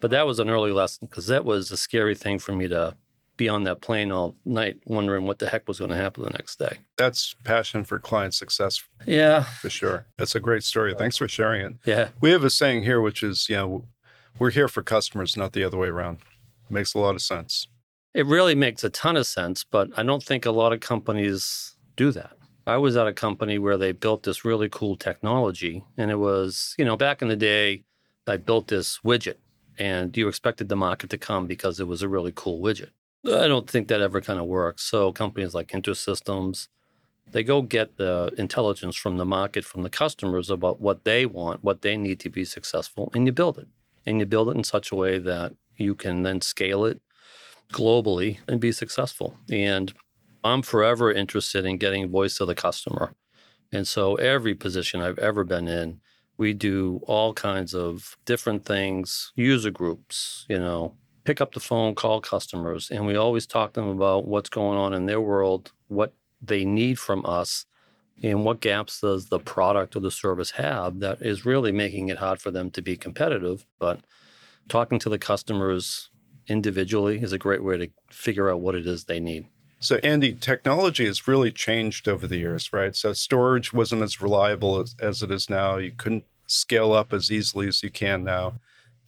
But 0.00 0.10
that 0.10 0.26
was 0.26 0.38
an 0.38 0.50
early 0.50 0.70
lesson 0.70 1.08
because 1.08 1.26
that 1.28 1.44
was 1.44 1.70
a 1.70 1.76
scary 1.76 2.14
thing 2.14 2.38
for 2.38 2.52
me 2.52 2.68
to 2.68 2.94
be 3.36 3.48
on 3.48 3.64
that 3.64 3.80
plane 3.80 4.12
all 4.12 4.36
night 4.44 4.76
wondering 4.84 5.24
what 5.26 5.38
the 5.38 5.48
heck 5.48 5.66
was 5.66 5.78
going 5.78 5.90
to 5.90 5.96
happen 5.96 6.22
the 6.22 6.30
next 6.30 6.58
day. 6.58 6.78
That's 6.96 7.34
passion 7.42 7.82
for 7.84 7.98
client 7.98 8.34
success 8.34 8.84
Yeah. 9.06 9.42
for 9.44 9.70
sure. 9.70 10.06
That's 10.18 10.34
a 10.36 10.40
great 10.40 10.62
story. 10.62 10.94
Thanks 10.96 11.16
for 11.16 11.26
sharing 11.26 11.62
it. 11.66 11.72
Yeah. 11.84 12.10
We 12.20 12.30
have 12.30 12.44
a 12.44 12.50
saying 12.50 12.84
here, 12.84 13.00
which 13.00 13.22
is, 13.24 13.48
you 13.48 13.56
know, 13.56 13.84
we're 14.38 14.50
here 14.50 14.68
for 14.68 14.82
customers, 14.82 15.36
not 15.36 15.52
the 15.52 15.64
other 15.64 15.78
way 15.78 15.88
around. 15.88 16.18
Makes 16.70 16.94
a 16.94 16.98
lot 16.98 17.14
of 17.16 17.22
sense. 17.22 17.66
It 18.14 18.26
really 18.26 18.54
makes 18.54 18.84
a 18.84 18.90
ton 18.90 19.16
of 19.16 19.26
sense, 19.26 19.64
but 19.64 19.90
I 19.96 20.04
don't 20.04 20.22
think 20.22 20.46
a 20.46 20.52
lot 20.52 20.72
of 20.72 20.78
companies 20.78 21.74
do 21.96 22.12
that. 22.12 22.36
I 22.64 22.76
was 22.76 22.96
at 22.96 23.08
a 23.08 23.12
company 23.12 23.58
where 23.58 23.76
they 23.76 23.90
built 23.90 24.22
this 24.22 24.44
really 24.44 24.68
cool 24.68 24.96
technology, 24.96 25.82
and 25.98 26.12
it 26.12 26.18
was, 26.18 26.76
you 26.78 26.84
know, 26.84 26.96
back 26.96 27.22
in 27.22 27.28
the 27.28 27.36
day, 27.36 27.82
I 28.28 28.36
built 28.36 28.68
this 28.68 29.00
widget, 29.04 29.38
and 29.78 30.16
you 30.16 30.28
expected 30.28 30.68
the 30.68 30.76
market 30.76 31.10
to 31.10 31.18
come 31.18 31.48
because 31.48 31.80
it 31.80 31.88
was 31.88 32.02
a 32.02 32.08
really 32.08 32.32
cool 32.34 32.62
widget. 32.62 32.90
I 33.26 33.48
don't 33.48 33.68
think 33.68 33.88
that 33.88 34.00
ever 34.00 34.20
kind 34.20 34.38
of 34.38 34.46
works. 34.46 34.82
So 34.84 35.10
companies 35.12 35.52
like 35.52 35.68
InterSystems, 35.68 36.68
they 37.32 37.42
go 37.42 37.62
get 37.62 37.96
the 37.96 38.32
intelligence 38.38 38.94
from 38.94 39.16
the 39.16 39.24
market, 39.24 39.64
from 39.64 39.82
the 39.82 39.90
customers 39.90 40.50
about 40.50 40.80
what 40.80 41.04
they 41.04 41.26
want, 41.26 41.64
what 41.64 41.82
they 41.82 41.96
need 41.96 42.20
to 42.20 42.30
be 42.30 42.44
successful, 42.44 43.10
and 43.12 43.26
you 43.26 43.32
build 43.32 43.58
it. 43.58 43.66
And 44.06 44.20
you 44.20 44.26
build 44.26 44.50
it 44.50 44.56
in 44.56 44.62
such 44.62 44.92
a 44.92 44.94
way 44.94 45.18
that 45.18 45.54
you 45.76 45.96
can 45.96 46.22
then 46.22 46.40
scale 46.40 46.84
it 46.84 47.00
globally 47.72 48.38
and 48.48 48.60
be 48.60 48.72
successful. 48.72 49.36
And 49.50 49.92
I'm 50.42 50.62
forever 50.62 51.12
interested 51.12 51.64
in 51.64 51.78
getting 51.78 52.10
voice 52.10 52.40
of 52.40 52.48
the 52.48 52.54
customer. 52.54 53.14
And 53.72 53.88
so 53.88 54.14
every 54.16 54.54
position 54.54 55.00
I've 55.00 55.18
ever 55.18 55.42
been 55.42 55.68
in, 55.68 56.00
we 56.36 56.52
do 56.52 57.00
all 57.06 57.32
kinds 57.32 57.74
of 57.74 58.16
different 58.24 58.64
things, 58.64 59.32
user 59.36 59.70
groups, 59.70 60.46
you 60.48 60.58
know, 60.58 60.94
pick 61.24 61.40
up 61.40 61.54
the 61.54 61.60
phone, 61.60 61.94
call 61.94 62.20
customers, 62.20 62.90
and 62.90 63.06
we 63.06 63.16
always 63.16 63.46
talk 63.46 63.72
to 63.72 63.80
them 63.80 63.88
about 63.88 64.26
what's 64.26 64.50
going 64.50 64.78
on 64.78 64.92
in 64.92 65.06
their 65.06 65.20
world, 65.20 65.72
what 65.88 66.12
they 66.42 66.64
need 66.64 66.98
from 66.98 67.24
us, 67.24 67.66
and 68.22 68.44
what 68.44 68.60
gaps 68.60 69.00
does 69.00 69.28
the 69.28 69.38
product 69.38 69.96
or 69.96 70.00
the 70.00 70.10
service 70.10 70.52
have 70.52 71.00
that 71.00 71.20
is 71.22 71.46
really 71.46 71.72
making 71.72 72.08
it 72.08 72.18
hard 72.18 72.40
for 72.40 72.50
them 72.50 72.70
to 72.70 72.82
be 72.82 72.96
competitive. 72.96 73.64
But 73.78 74.00
talking 74.68 74.98
to 75.00 75.08
the 75.08 75.18
customers 75.18 76.10
individually 76.48 77.22
is 77.22 77.32
a 77.32 77.38
great 77.38 77.62
way 77.62 77.78
to 77.78 77.88
figure 78.10 78.50
out 78.50 78.60
what 78.60 78.74
it 78.74 78.86
is 78.86 79.04
they 79.04 79.20
need. 79.20 79.46
So, 79.78 79.96
Andy, 79.96 80.32
technology 80.32 81.04
has 81.06 81.28
really 81.28 81.52
changed 81.52 82.08
over 82.08 82.26
the 82.26 82.38
years, 82.38 82.72
right? 82.72 82.96
So, 82.96 83.12
storage 83.12 83.72
wasn't 83.72 84.02
as 84.02 84.20
reliable 84.20 84.80
as, 84.80 84.96
as 84.98 85.22
it 85.22 85.30
is 85.30 85.50
now. 85.50 85.76
You 85.76 85.90
couldn't 85.90 86.24
scale 86.46 86.92
up 86.92 87.12
as 87.12 87.30
easily 87.30 87.68
as 87.68 87.82
you 87.82 87.90
can 87.90 88.24
now. 88.24 88.54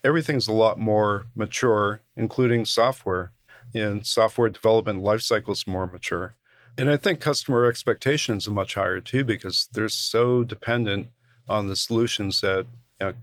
Everything's 0.04 0.48
a 0.48 0.52
lot 0.52 0.78
more 0.78 1.26
mature, 1.34 2.02
including 2.14 2.64
software, 2.64 3.32
and 3.74 4.06
software 4.06 4.50
development 4.50 5.02
lifecycle 5.02 5.50
is 5.50 5.66
more 5.66 5.86
mature. 5.86 6.36
And 6.78 6.90
I 6.90 6.96
think 6.96 7.20
customer 7.20 7.64
expectations 7.64 8.46
are 8.46 8.52
much 8.52 8.74
higher 8.74 9.00
too 9.00 9.24
because 9.24 9.68
they're 9.72 9.88
so 9.88 10.44
dependent 10.44 11.08
on 11.48 11.68
the 11.68 11.76
solutions 11.76 12.40
that 12.42 12.66
you 13.00 13.06
know, 13.06 13.14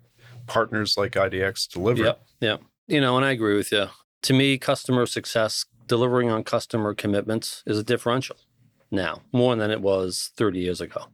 partners 0.47 0.97
like 0.97 1.11
IDX 1.13 1.71
deliver. 1.71 2.03
Yep. 2.03 2.25
Yep. 2.41 2.61
You 2.87 3.01
know, 3.01 3.15
and 3.15 3.25
I 3.25 3.31
agree 3.31 3.55
with 3.55 3.71
you. 3.71 3.87
To 4.23 4.33
me, 4.33 4.57
customer 4.57 5.05
success, 5.05 5.65
delivering 5.87 6.29
on 6.29 6.45
customer 6.45 6.93
commitments 6.93 7.61
is 7.65 7.77
a 7.77 7.83
differential 7.83 8.37
now, 8.89 9.21
more 9.33 9.53
than 9.57 9.69
it 9.69 9.81
was 9.81 10.31
30 10.37 10.59
years 10.59 10.79
ago. 10.79 11.07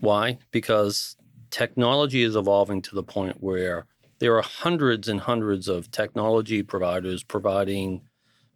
Why? 0.00 0.38
Because 0.50 1.16
technology 1.50 2.22
is 2.22 2.36
evolving 2.36 2.80
to 2.82 2.94
the 2.94 3.02
point 3.02 3.42
where 3.42 3.84
there 4.18 4.34
are 4.34 4.42
hundreds 4.42 5.08
and 5.08 5.20
hundreds 5.20 5.68
of 5.68 5.90
technology 5.90 6.62
providers 6.62 7.22
providing 7.22 8.00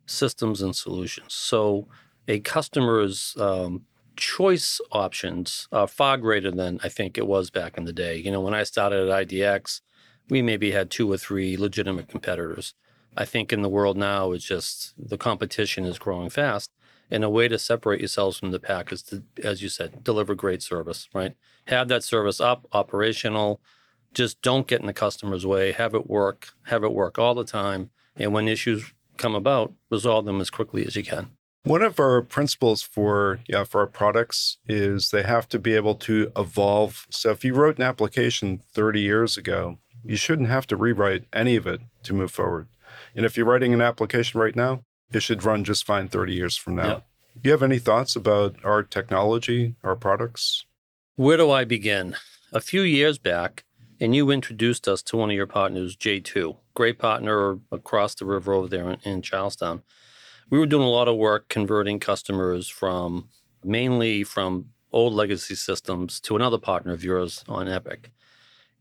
systems 0.06 0.62
and 0.62 0.74
solutions. 0.74 1.34
So 1.34 1.86
a 2.26 2.40
customer's 2.40 3.36
um, 3.38 3.82
choice 4.16 4.80
options 4.90 5.68
are 5.70 5.86
far 5.86 6.16
greater 6.16 6.50
than 6.50 6.80
I 6.82 6.88
think 6.88 7.18
it 7.18 7.26
was 7.26 7.50
back 7.50 7.76
in 7.76 7.84
the 7.84 7.92
day. 7.92 8.16
You 8.16 8.30
know, 8.30 8.40
when 8.40 8.54
I 8.54 8.62
started 8.62 9.10
at 9.10 9.28
IDX, 9.28 9.82
we 10.30 10.40
maybe 10.40 10.70
had 10.70 10.90
two 10.90 11.12
or 11.12 11.18
three 11.18 11.58
legitimate 11.58 12.08
competitors. 12.08 12.72
I 13.16 13.24
think 13.24 13.52
in 13.52 13.62
the 13.62 13.68
world 13.68 13.96
now, 13.96 14.32
it's 14.32 14.44
just 14.44 14.94
the 14.98 15.18
competition 15.18 15.84
is 15.84 15.98
growing 15.98 16.30
fast. 16.30 16.70
And 17.10 17.24
a 17.24 17.30
way 17.30 17.46
to 17.48 17.58
separate 17.58 18.00
yourselves 18.00 18.38
from 18.38 18.52
the 18.52 18.60
pack 18.60 18.90
is 18.90 19.02
to, 19.04 19.22
as 19.44 19.62
you 19.62 19.68
said, 19.68 20.02
deliver 20.02 20.34
great 20.34 20.62
service, 20.62 21.08
right? 21.12 21.34
Have 21.66 21.88
that 21.88 22.02
service 22.02 22.40
up, 22.40 22.66
operational. 22.72 23.60
Just 24.14 24.40
don't 24.40 24.66
get 24.66 24.80
in 24.80 24.86
the 24.86 24.94
customer's 24.94 25.44
way. 25.44 25.72
Have 25.72 25.94
it 25.94 26.08
work. 26.08 26.54
Have 26.64 26.84
it 26.84 26.92
work 26.92 27.18
all 27.18 27.34
the 27.34 27.44
time. 27.44 27.90
And 28.16 28.32
when 28.32 28.48
issues 28.48 28.94
come 29.18 29.34
about, 29.34 29.74
resolve 29.90 30.24
them 30.24 30.40
as 30.40 30.48
quickly 30.48 30.86
as 30.86 30.96
you 30.96 31.04
can. 31.04 31.30
One 31.64 31.82
of 31.82 32.00
our 32.00 32.22
principles 32.22 32.82
for 32.82 33.38
yeah 33.46 33.62
for 33.62 33.82
our 33.82 33.86
products 33.86 34.58
is 34.66 35.10
they 35.10 35.22
have 35.22 35.48
to 35.50 35.60
be 35.60 35.74
able 35.74 35.94
to 35.96 36.32
evolve. 36.36 37.06
So 37.10 37.30
if 37.30 37.44
you 37.44 37.54
wrote 37.54 37.76
an 37.76 37.84
application 37.84 38.60
30 38.74 39.00
years 39.00 39.36
ago, 39.36 39.78
you 40.02 40.16
shouldn't 40.16 40.48
have 40.48 40.66
to 40.68 40.76
rewrite 40.76 41.26
any 41.32 41.54
of 41.54 41.66
it 41.66 41.80
to 42.02 42.14
move 42.14 42.32
forward. 42.32 42.66
And 43.14 43.26
if 43.26 43.36
you're 43.36 43.46
writing 43.46 43.74
an 43.74 43.80
application 43.80 44.40
right 44.40 44.56
now, 44.56 44.84
it 45.12 45.20
should 45.20 45.44
run 45.44 45.64
just 45.64 45.86
fine 45.86 46.08
30 46.08 46.32
years 46.32 46.56
from 46.56 46.76
now. 46.76 46.86
Yep. 46.86 47.06
Do 47.42 47.48
you 47.48 47.52
have 47.52 47.62
any 47.62 47.78
thoughts 47.78 48.16
about 48.16 48.56
our 48.64 48.82
technology, 48.82 49.74
our 49.82 49.96
products? 49.96 50.64
Where 51.16 51.36
do 51.36 51.50
I 51.50 51.64
begin? 51.64 52.16
A 52.52 52.60
few 52.60 52.82
years 52.82 53.18
back, 53.18 53.64
and 54.00 54.14
you 54.14 54.30
introduced 54.30 54.88
us 54.88 55.02
to 55.04 55.16
one 55.16 55.30
of 55.30 55.36
your 55.36 55.46
partners, 55.46 55.96
J2, 55.96 56.56
great 56.74 56.98
partner 56.98 57.58
across 57.70 58.14
the 58.14 58.24
river 58.24 58.52
over 58.52 58.68
there 58.68 58.90
in, 58.90 58.98
in 59.04 59.22
Charlestown 59.22 59.82
we 60.52 60.58
were 60.58 60.66
doing 60.66 60.86
a 60.86 60.90
lot 60.90 61.08
of 61.08 61.16
work 61.16 61.48
converting 61.48 61.98
customers 61.98 62.68
from 62.68 63.30
mainly 63.64 64.22
from 64.22 64.66
old 64.92 65.14
legacy 65.14 65.54
systems 65.54 66.20
to 66.20 66.36
another 66.36 66.58
partner 66.58 66.92
of 66.92 67.02
yours 67.02 67.42
on 67.48 67.68
Epic. 67.68 68.12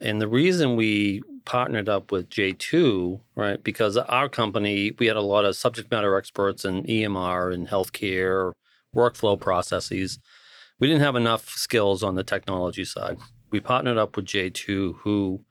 And 0.02 0.20
the 0.20 0.28
reason 0.28 0.76
we 0.76 1.24
partnered 1.46 1.90
up 1.90 2.12
with 2.12 2.30
J2, 2.30 3.20
right, 3.36 3.64
because 3.64 3.98
our 3.98 4.30
company, 4.30 4.92
we 4.98 5.08
had 5.08 5.16
a 5.16 5.22
lot 5.22 5.46
of 5.46 5.56
subject 5.56 5.92
matter 5.92 6.16
experts 6.18 6.66
in 6.66 6.84
EMR 6.84 7.54
and 7.54 7.68
healthcare, 7.68 8.54
workflow 8.96 9.40
processes. 9.40 10.20
We 10.80 10.88
didn't 10.88 11.04
have 11.04 11.16
enough 11.16 11.50
skills 11.50 12.04
on 12.04 12.16
the 12.16 12.24
technology 12.24 12.86
side. 12.86 13.18
We 13.52 13.60
partnered 13.60 13.98
up 13.98 14.16
with 14.16 14.26
J2, 14.26 14.98
who 15.00 15.44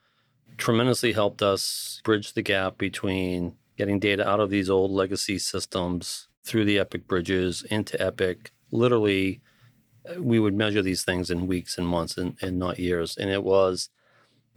tremendously 0.57 1.13
helped 1.13 1.43
us 1.43 2.01
bridge 2.05 2.33
the 2.33 2.43
gap 2.43 2.79
between 2.79 3.55
getting 3.77 3.99
data 3.99 4.29
out 4.29 4.41
of 4.41 4.51
these 4.51 4.69
old 4.69 4.91
legacy 4.91 5.39
systems 5.39 6.29
through 6.45 6.65
the 6.65 6.79
Epic 6.79 7.07
bridges 7.07 7.63
into 7.71 8.01
Epic. 8.01 8.53
Literally, 8.71 9.41
we 10.19 10.39
would 10.39 10.55
measure 10.55 10.83
these 10.83 11.05
things 11.05 11.31
in 11.31 11.47
weeks 11.47 11.79
and 11.79 11.87
months 11.87 12.17
and, 12.17 12.37
and 12.41 12.59
not 12.59 12.79
years. 12.79 13.17
And 13.17 13.31
it 13.31 13.45
was 13.45 13.89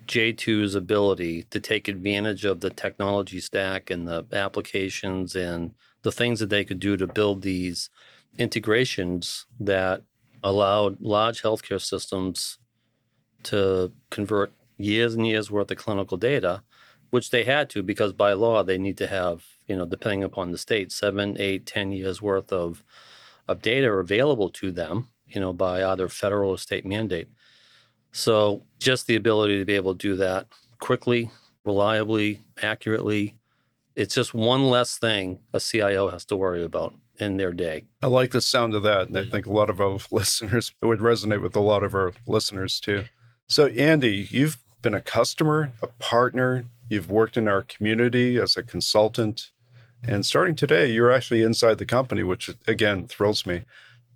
J2's 0.08 0.76
ability 0.76 1.44
to 1.50 1.60
take 1.60 1.88
advantage 1.88 2.46
of 2.46 2.60
the 2.60 2.70
technology 2.70 3.40
stack 3.40 3.90
and 3.90 4.08
the 4.08 4.26
applications 4.34 5.36
and 5.36 5.74
the 6.02 6.12
things 6.12 6.40
that 6.40 6.50
they 6.50 6.64
could 6.64 6.80
do 6.80 6.98
to 6.98 7.08
build 7.08 7.42
these 7.42 7.90
integrations 8.38 9.46
that 9.60 10.02
allowed 10.44 11.00
large 11.00 11.42
healthcare 11.42 11.82
systems 11.82 12.58
to 13.44 13.92
convert 14.10 14.52
years 14.78 15.14
and 15.14 15.26
years 15.26 15.50
worth 15.50 15.72
of 15.72 15.78
clinical 15.78 16.18
data 16.18 16.64
which 17.14 17.30
they 17.30 17.44
had 17.44 17.70
to 17.70 17.84
because 17.84 18.12
by 18.12 18.34
law 18.34 18.64
they 18.64 18.80
need 18.80 18.98
to 18.98 19.06
have, 19.06 19.46
you 19.68 19.76
know, 19.76 19.86
depending 19.86 20.24
upon 20.24 20.50
the 20.50 20.58
state, 20.58 20.92
seven, 20.92 21.38
eight, 21.40 21.64
ten 21.64 21.92
years 21.92 22.24
worth 22.24 22.52
of 22.52 22.84
of 23.48 23.62
data 23.62 23.88
available 23.92 24.50
to 24.50 24.72
them, 24.72 25.10
you 25.28 25.40
know, 25.40 25.54
by 25.54 25.86
either 25.86 26.08
federal 26.08 26.50
or 26.50 26.58
state 26.58 26.88
mandate. 26.88 27.28
So 28.14 28.64
just 28.80 29.08
the 29.08 29.16
ability 29.16 29.60
to 29.60 29.66
be 29.66 29.74
able 29.74 29.94
to 29.94 29.98
do 29.98 30.16
that 30.16 30.48
quickly, 30.80 31.30
reliably, 31.66 32.42
accurately, 32.62 33.36
it's 33.96 34.16
just 34.16 34.34
one 34.34 34.70
less 34.70 34.98
thing 34.98 35.40
a 35.54 35.60
CIO 35.60 36.10
has 36.10 36.24
to 36.26 36.38
worry 36.38 36.64
about 36.64 36.94
in 37.20 37.36
their 37.36 37.52
day. 37.52 37.84
I 38.02 38.08
like 38.08 38.32
the 38.32 38.42
sound 38.42 38.74
of 38.74 38.84
that. 38.84 39.08
And 39.08 39.18
I 39.18 39.24
mm. 39.24 39.32
think 39.32 39.46
a 39.46 39.52
lot 39.52 39.70
of 39.70 39.82
our 39.82 40.00
listeners 40.12 40.74
would 40.82 41.00
resonate 41.00 41.42
with 41.42 41.56
a 41.56 41.60
lot 41.60 41.84
of 41.84 41.94
our 41.94 42.14
listeners 42.26 42.80
too. 42.80 43.04
So, 43.48 43.68
Andy, 43.68 44.28
you've 44.32 44.58
been 44.82 44.94
a 44.94 45.02
customer, 45.02 45.74
a 45.82 45.88
partner, 45.88 46.66
You've 46.90 47.10
worked 47.10 47.38
in 47.38 47.48
our 47.48 47.64
community 47.64 48.38
as 48.38 48.56
a 48.58 48.64
consultant. 48.64 49.52
And 50.04 50.26
starting 50.26 50.56
today, 50.56 50.92
you're 50.92 51.12
actually 51.12 51.42
inside 51.42 51.78
the 51.78 51.86
company, 51.86 52.24
which 52.24 52.52
again 52.68 53.08
thrills 53.08 53.46
me. 53.46 53.64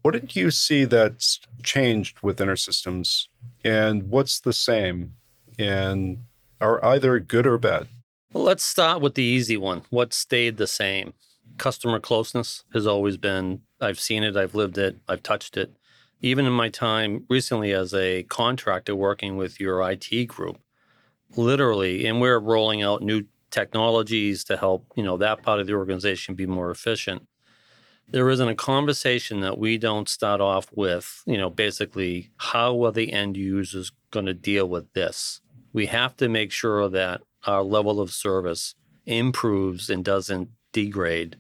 What 0.01 0.11
did 0.11 0.35
you 0.35 0.51
see 0.51 0.85
that's 0.85 1.39
changed 1.63 2.19
with 2.21 2.39
InterSystems? 2.39 3.27
And 3.63 4.03
what's 4.09 4.39
the 4.39 4.53
same? 4.53 5.13
And 5.59 6.19
are 6.61 6.83
either 6.85 7.19
good 7.19 7.45
or 7.45 7.57
bad? 7.57 7.87
Well, 8.33 8.43
let's 8.43 8.63
start 8.63 9.01
with 9.01 9.15
the 9.15 9.23
easy 9.23 9.57
one. 9.57 9.83
What 9.89 10.13
stayed 10.13 10.57
the 10.57 10.67
same? 10.67 11.13
Customer 11.57 11.99
closeness 11.99 12.63
has 12.73 12.85
always 12.85 13.17
been, 13.17 13.61
I've 13.81 13.99
seen 13.99 14.23
it, 14.23 14.37
I've 14.37 14.55
lived 14.55 14.77
it, 14.77 14.97
I've 15.07 15.23
touched 15.23 15.57
it. 15.57 15.75
Even 16.21 16.45
in 16.45 16.53
my 16.53 16.69
time 16.69 17.25
recently 17.29 17.71
as 17.73 17.93
a 17.93 18.23
contractor 18.23 18.95
working 18.95 19.37
with 19.37 19.59
your 19.59 19.87
IT 19.89 20.27
group, 20.27 20.59
literally, 21.35 22.05
and 22.05 22.21
we're 22.21 22.39
rolling 22.39 22.81
out 22.81 23.01
new 23.01 23.23
technologies 23.49 24.43
to 24.45 24.57
help, 24.57 24.85
you 24.95 25.03
know, 25.03 25.17
that 25.17 25.41
part 25.41 25.59
of 25.59 25.67
the 25.67 25.73
organization 25.73 26.35
be 26.35 26.45
more 26.45 26.69
efficient. 26.69 27.27
There 28.09 28.29
isn't 28.29 28.47
a 28.47 28.55
conversation 28.55 29.41
that 29.41 29.57
we 29.57 29.77
don't 29.77 30.07
start 30.07 30.39
off 30.39 30.67
with, 30.73 31.23
you 31.25 31.37
know, 31.37 31.49
basically, 31.49 32.31
how 32.37 32.83
are 32.85 32.91
the 32.91 33.11
end 33.11 33.35
users 33.35 33.91
going 34.11 34.25
to 34.27 34.33
deal 34.33 34.67
with 34.69 34.91
this? 34.93 35.41
We 35.73 35.87
have 35.87 36.15
to 36.17 36.29
make 36.29 36.51
sure 36.51 36.87
that 36.89 37.21
our 37.45 37.63
level 37.63 37.99
of 37.99 38.11
service 38.11 38.75
improves 39.05 39.89
and 39.89 40.03
doesn't 40.03 40.49
degrade 40.73 41.37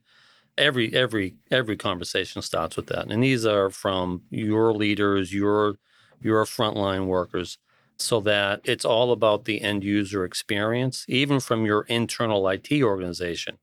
every 0.57 0.93
every 0.95 1.35
every 1.51 1.77
conversation 1.77 2.41
starts 2.41 2.75
with 2.75 2.87
that 2.87 3.11
and 3.11 3.23
these 3.23 3.45
are 3.45 3.69
from 3.69 4.21
your 4.29 4.73
leaders 4.73 5.33
your 5.33 5.75
your 6.21 6.45
frontline 6.45 7.07
workers 7.07 7.57
so 7.97 8.19
that 8.21 8.61
it's 8.63 8.85
all 8.85 9.11
about 9.11 9.45
the 9.45 9.61
end 9.61 9.83
user 9.83 10.25
experience 10.25 11.05
even 11.07 11.39
from 11.39 11.65
your 11.65 11.83
internal 11.83 12.47
IT 12.49 12.71
organization 12.83 13.57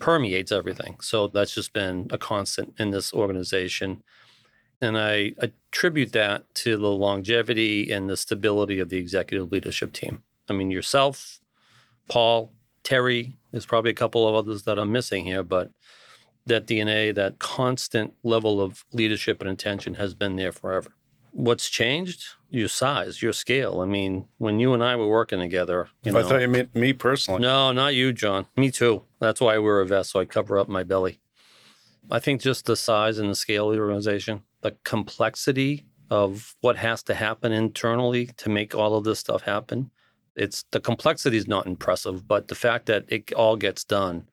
permeates 0.00 0.50
everything 0.50 0.96
so 1.00 1.28
that's 1.28 1.54
just 1.54 1.72
been 1.72 2.08
a 2.10 2.18
constant 2.18 2.74
in 2.78 2.90
this 2.90 3.12
organization 3.12 4.02
and 4.82 4.96
I 4.98 5.34
attribute 5.38 6.12
that 6.12 6.52
to 6.56 6.76
the 6.78 6.88
longevity 6.88 7.92
and 7.92 8.08
the 8.08 8.16
stability 8.16 8.80
of 8.80 8.88
the 8.88 8.96
executive 8.96 9.52
leadership 9.52 9.92
team 9.92 10.22
I 10.48 10.54
mean 10.54 10.70
yourself 10.70 11.40
Paul 12.08 12.52
Terry 12.82 13.36
there's 13.52 13.66
probably 13.66 13.90
a 13.90 13.94
couple 13.94 14.26
of 14.26 14.34
others 14.34 14.64
that 14.64 14.78
I'm 14.78 14.90
missing 14.90 15.24
here 15.24 15.42
but 15.42 15.70
that 16.46 16.66
DNA, 16.66 17.14
that 17.14 17.38
constant 17.38 18.14
level 18.22 18.60
of 18.60 18.84
leadership 18.92 19.40
and 19.40 19.48
intention 19.48 19.94
has 19.94 20.14
been 20.14 20.36
there 20.36 20.52
forever. 20.52 20.92
What's 21.32 21.68
changed? 21.68 22.24
Your 22.50 22.68
size, 22.68 23.22
your 23.22 23.32
scale. 23.32 23.80
I 23.80 23.86
mean, 23.86 24.26
when 24.38 24.58
you 24.58 24.74
and 24.74 24.82
I 24.82 24.96
were 24.96 25.06
working 25.06 25.38
together, 25.38 25.88
you 26.02 26.12
know. 26.12 26.18
I 26.18 26.22
thought 26.24 26.40
you 26.40 26.48
meant 26.48 26.74
me 26.74 26.92
personally. 26.92 27.40
No, 27.40 27.70
not 27.70 27.94
you, 27.94 28.12
John. 28.12 28.46
Me 28.56 28.70
too. 28.70 29.04
That's 29.20 29.40
why 29.40 29.54
I 29.54 29.58
wear 29.58 29.80
a 29.80 29.86
vest, 29.86 30.10
so 30.10 30.20
I 30.20 30.24
cover 30.24 30.58
up 30.58 30.68
my 30.68 30.82
belly. 30.82 31.20
I 32.10 32.18
think 32.18 32.40
just 32.40 32.66
the 32.66 32.76
size 32.76 33.18
and 33.18 33.30
the 33.30 33.36
scale 33.36 33.70
of 33.70 33.76
the 33.76 33.80
organization, 33.80 34.42
the 34.62 34.76
complexity 34.84 35.86
of 36.10 36.56
what 36.60 36.76
has 36.76 37.02
to 37.04 37.14
happen 37.14 37.52
internally 37.52 38.26
to 38.36 38.50
make 38.50 38.74
all 38.74 38.96
of 38.96 39.04
this 39.04 39.20
stuff 39.20 39.42
happen. 39.42 39.90
It's 40.34 40.64
the 40.72 40.80
complexity 40.80 41.36
is 41.36 41.46
not 41.46 41.66
impressive, 41.66 42.26
but 42.26 42.48
the 42.48 42.54
fact 42.54 42.86
that 42.86 43.04
it 43.08 43.32
all 43.34 43.56
gets 43.56 43.84
done 43.84 44.28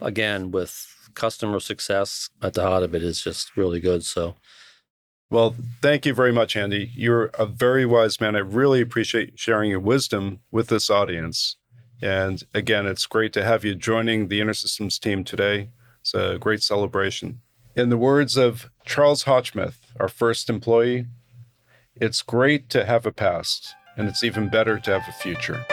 again 0.00 0.52
with 0.52 1.10
customer 1.14 1.58
success 1.58 2.30
at 2.40 2.54
the 2.54 2.62
heart 2.62 2.84
of 2.84 2.94
it 2.94 3.02
is 3.02 3.22
just 3.22 3.56
really 3.56 3.80
good. 3.80 4.04
So, 4.04 4.36
well, 5.30 5.54
thank 5.82 6.06
you 6.06 6.14
very 6.14 6.32
much, 6.32 6.56
Andy. 6.56 6.90
You're 6.94 7.26
a 7.38 7.46
very 7.46 7.84
wise 7.84 8.20
man. 8.20 8.34
I 8.34 8.40
really 8.40 8.80
appreciate 8.80 9.38
sharing 9.38 9.70
your 9.70 9.80
wisdom 9.80 10.40
with 10.50 10.68
this 10.68 10.88
audience. 10.88 11.56
And 12.00 12.42
again, 12.54 12.86
it's 12.86 13.06
great 13.06 13.32
to 13.34 13.44
have 13.44 13.64
you 13.64 13.74
joining 13.74 14.28
the 14.28 14.40
InterSystems 14.40 14.98
team 14.98 15.24
today. 15.24 15.70
It's 16.00 16.14
a 16.14 16.38
great 16.38 16.62
celebration. 16.62 17.40
In 17.74 17.90
the 17.90 17.98
words 17.98 18.36
of 18.36 18.70
Charles 18.84 19.24
Hotchmuth, 19.24 19.76
our 20.00 20.08
first 20.08 20.48
employee, 20.48 21.06
it's 21.94 22.22
great 22.22 22.70
to 22.70 22.84
have 22.84 23.04
a 23.04 23.12
past, 23.12 23.74
and 23.96 24.08
it's 24.08 24.24
even 24.24 24.48
better 24.48 24.78
to 24.78 24.98
have 24.98 25.08
a 25.08 25.12
future. 25.12 25.64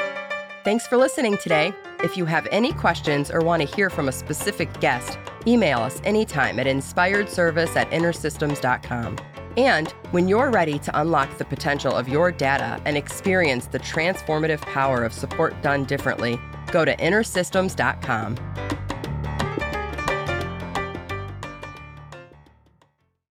Thanks 0.63 0.87
for 0.87 0.97
listening 0.97 1.37
today. 1.37 1.73
If 2.03 2.17
you 2.17 2.25
have 2.25 2.47
any 2.51 2.73
questions 2.73 3.29
or 3.31 3.41
want 3.41 3.61
to 3.61 3.75
hear 3.75 3.89
from 3.89 4.09
a 4.09 4.11
specific 4.11 4.79
guest, 4.79 5.17
email 5.47 5.79
us 5.79 6.01
anytime 6.03 6.59
at 6.59 6.65
inspiredservice 6.65 7.75
at. 7.75 9.34
And 9.57 9.89
when 10.11 10.27
you're 10.27 10.49
ready 10.49 10.79
to 10.79 10.99
unlock 10.99 11.37
the 11.37 11.45
potential 11.45 11.93
of 11.93 12.09
your 12.09 12.31
data 12.31 12.81
and 12.85 12.97
experience 12.97 13.67
the 13.67 13.79
transformative 13.79 14.61
power 14.61 15.03
of 15.03 15.13
support 15.13 15.61
done 15.61 15.85
differently, 15.85 16.39
go 16.71 16.83
to 16.83 16.95
intersystems.com. 16.97 18.37